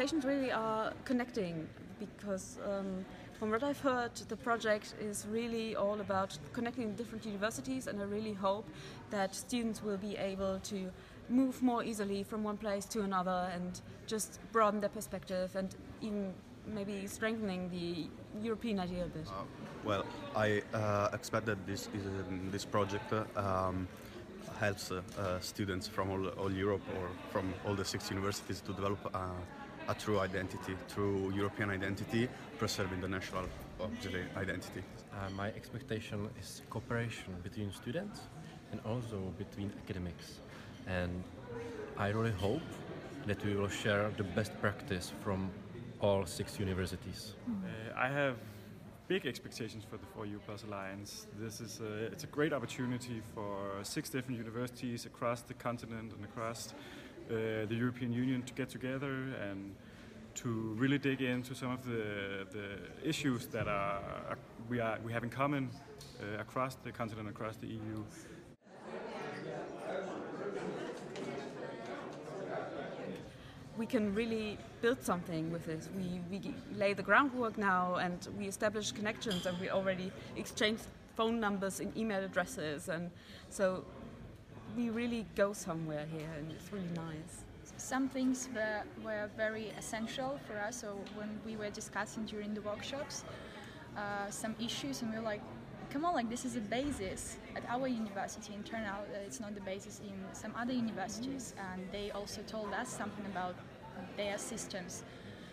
expectations 0.00 0.24
really 0.24 0.50
are 0.50 0.92
connecting 1.04 1.68
because 1.98 2.58
um, 2.64 3.04
from 3.38 3.50
what 3.50 3.62
I've 3.62 3.80
heard, 3.80 4.14
the 4.28 4.36
project 4.36 4.94
is 4.98 5.26
really 5.30 5.76
all 5.76 6.00
about 6.00 6.38
connecting 6.54 6.94
different 6.94 7.26
universities, 7.26 7.86
and 7.86 8.00
I 8.00 8.04
really 8.04 8.32
hope 8.32 8.66
that 9.10 9.34
students 9.34 9.82
will 9.82 9.98
be 9.98 10.16
able 10.16 10.58
to 10.60 10.90
move 11.28 11.62
more 11.62 11.84
easily 11.84 12.22
from 12.22 12.42
one 12.42 12.56
place 12.56 12.86
to 12.86 13.02
another 13.02 13.50
and 13.54 13.78
just 14.06 14.40
broaden 14.52 14.80
their 14.80 14.88
perspective 14.88 15.54
and 15.54 15.68
even 16.00 16.32
maybe 16.66 17.06
strengthening 17.06 17.68
the 17.68 18.08
European 18.42 18.80
idea 18.80 19.04
a 19.04 19.08
bit. 19.08 19.26
Uh, 19.28 19.44
well, 19.84 20.04
I 20.34 20.62
uh, 20.72 21.10
expect 21.12 21.44
that 21.46 21.66
this 21.66 21.88
is, 21.94 22.06
um, 22.06 22.48
this 22.50 22.64
project 22.64 23.12
um, 23.36 23.86
helps 24.58 24.90
uh, 24.90 25.02
uh, 25.18 25.40
students 25.40 25.86
from 25.86 26.10
all, 26.10 26.26
all, 26.40 26.52
Europe 26.52 26.82
or 26.98 27.08
from 27.32 27.52
all 27.66 27.74
the 27.74 27.84
six 27.84 28.10
universities 28.10 28.60
to 28.60 28.72
develop 28.72 28.98
uh, 29.14 29.18
a 29.90 29.94
true 29.94 30.20
identity, 30.20 30.76
true 30.94 31.32
European 31.34 31.70
identity, 31.70 32.28
preserving 32.58 33.00
the 33.00 33.08
national 33.08 33.44
identity. 34.36 34.82
Uh, 35.12 35.30
my 35.36 35.48
expectation 35.48 36.28
is 36.40 36.62
cooperation 36.70 37.34
between 37.42 37.72
students 37.72 38.20
and 38.70 38.80
also 38.86 39.18
between 39.36 39.72
academics. 39.82 40.38
And 40.86 41.24
I 41.98 42.08
really 42.08 42.36
hope 42.46 42.62
that 43.26 43.44
we 43.44 43.54
will 43.56 43.68
share 43.68 44.10
the 44.16 44.22
best 44.22 44.52
practice 44.60 45.12
from 45.24 45.50
all 46.00 46.24
six 46.24 46.58
universities. 46.60 47.34
Uh, 47.48 48.06
I 48.06 48.08
have 48.08 48.36
big 49.08 49.26
expectations 49.26 49.84
for 49.90 49.96
the 49.96 50.06
4EU 50.16 50.38
Plus 50.46 50.62
Alliance. 50.62 51.26
This 51.36 51.60
is 51.60 51.80
a, 51.80 52.04
it's 52.12 52.22
a 52.22 52.28
great 52.28 52.52
opportunity 52.52 53.20
for 53.34 53.56
six 53.82 54.08
different 54.08 54.38
universities 54.38 55.04
across 55.04 55.40
the 55.42 55.54
continent 55.54 56.12
and 56.12 56.24
across 56.24 56.74
the 57.30 57.74
European 57.74 58.12
Union 58.12 58.42
to 58.42 58.52
get 58.54 58.68
together 58.68 59.12
and 59.48 59.74
to 60.34 60.74
really 60.78 60.98
dig 60.98 61.22
into 61.22 61.54
some 61.54 61.70
of 61.70 61.84
the, 61.84 62.46
the 62.52 63.08
issues 63.08 63.46
that 63.46 63.68
are, 63.68 64.38
we, 64.68 64.80
are, 64.80 64.98
we 65.04 65.12
have 65.12 65.24
in 65.24 65.30
common 65.30 65.70
uh, 66.20 66.40
across 66.40 66.76
the 66.76 66.92
continent, 66.92 67.28
across 67.28 67.56
the 67.56 67.66
EU. 67.66 68.04
we 73.80 73.86
can 73.86 74.14
really 74.14 74.58
build 74.82 75.02
something 75.02 75.50
with 75.50 75.64
this. 75.64 75.88
We, 75.96 76.20
we 76.30 76.54
lay 76.76 76.92
the 76.92 77.02
groundwork 77.02 77.56
now 77.56 77.94
and 77.94 78.28
we 78.38 78.46
establish 78.46 78.92
connections 78.92 79.46
and 79.46 79.58
we 79.58 79.70
already 79.70 80.12
exchange 80.36 80.80
phone 81.16 81.40
numbers 81.40 81.80
and 81.80 81.96
email 81.96 82.22
addresses 82.22 82.90
and 82.90 83.10
so 83.48 83.82
we 84.76 84.90
really 84.90 85.26
go 85.34 85.52
somewhere 85.52 86.06
here 86.12 86.28
and 86.38 86.50
it's 86.52 86.72
really 86.72 86.94
nice. 86.94 87.44
Some 87.76 88.08
things 88.08 88.48
were, 88.54 88.82
were 89.02 89.30
very 89.36 89.68
essential 89.78 90.38
for 90.46 90.58
us, 90.58 90.80
so 90.80 90.98
when 91.14 91.40
we 91.46 91.56
were 91.56 91.70
discussing 91.70 92.24
during 92.26 92.52
the 92.54 92.60
workshops 92.60 93.24
uh, 93.96 94.30
some 94.30 94.54
issues 94.60 95.02
and 95.02 95.10
we 95.10 95.16
were 95.18 95.24
like, 95.24 95.42
come 95.90 96.04
on, 96.04 96.14
like 96.14 96.30
this 96.30 96.44
is 96.44 96.56
a 96.56 96.60
basis 96.60 97.36
at 97.56 97.64
our 97.68 97.88
university 97.88 98.54
and 98.54 98.64
turn 98.64 98.84
out 98.84 99.06
it's 99.26 99.40
not 99.40 99.54
the 99.54 99.60
basis 99.60 100.00
in 100.00 100.14
some 100.32 100.54
other 100.56 100.72
universities. 100.72 101.54
And 101.72 101.82
they 101.90 102.10
also 102.12 102.42
told 102.42 102.72
us 102.72 102.88
something 102.88 103.24
about 103.26 103.56
their 104.16 104.38
systems. 104.38 105.02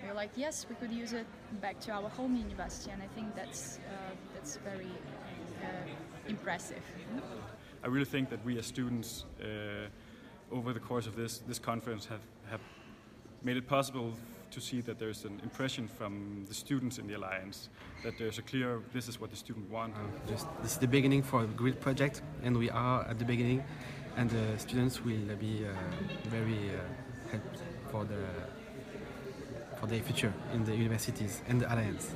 We 0.00 0.08
were 0.08 0.14
like, 0.14 0.30
yes, 0.36 0.66
we 0.68 0.76
could 0.76 0.92
use 0.92 1.12
it 1.12 1.26
back 1.60 1.78
to 1.80 1.92
our 1.92 2.08
home 2.08 2.34
university, 2.34 2.90
and 2.90 3.02
I 3.02 3.06
think 3.14 3.36
that's 3.36 3.78
uh, 3.78 4.14
that's 4.34 4.56
very 4.56 4.94
uh, 5.62 6.28
impressive. 6.28 6.82
I 7.82 7.86
really 7.86 8.04
think 8.04 8.28
that 8.30 8.44
we 8.44 8.58
as 8.58 8.66
students, 8.66 9.24
uh, 9.42 10.54
over 10.54 10.72
the 10.72 10.80
course 10.80 11.06
of 11.06 11.16
this 11.16 11.38
this 11.48 11.58
conference, 11.58 12.06
have 12.06 12.20
have 12.50 12.60
made 13.42 13.56
it 13.56 13.66
possible 13.66 14.12
to 14.50 14.60
see 14.60 14.80
that 14.80 14.98
there's 14.98 15.24
an 15.24 15.40
impression 15.42 15.88
from 15.88 16.44
the 16.48 16.54
students 16.54 16.98
in 16.98 17.06
the 17.06 17.14
alliance 17.14 17.68
that 18.02 18.18
there's 18.18 18.38
a 18.38 18.42
clear 18.42 18.80
this 18.92 19.08
is 19.08 19.20
what 19.20 19.30
the 19.30 19.36
student 19.36 19.70
wants. 19.70 19.96
Just, 20.28 20.46
this 20.62 20.72
is 20.72 20.78
the 20.78 20.88
beginning 20.88 21.22
for 21.22 21.44
a 21.44 21.46
great 21.46 21.80
project, 21.80 22.22
and 22.42 22.56
we 22.56 22.68
are 22.68 23.06
at 23.08 23.18
the 23.18 23.24
beginning, 23.24 23.62
and 24.16 24.28
the 24.28 24.58
students 24.58 25.04
will 25.04 25.36
be 25.38 25.64
uh, 25.64 25.72
very 26.28 26.70
uh, 26.70 27.30
helped 27.30 27.62
for 27.90 28.04
the 28.04 28.24
for 29.80 29.86
their 29.86 30.02
future 30.02 30.32
in 30.52 30.64
the 30.64 30.76
universities 30.76 31.40
and 31.48 31.60
the 31.60 31.72
alliance. 31.72 32.14